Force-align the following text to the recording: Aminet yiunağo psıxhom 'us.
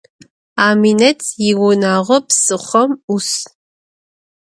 Aminet 0.67 1.21
yiunağo 1.43 2.17
psıxhom 2.27 2.91
'us. 3.05 3.31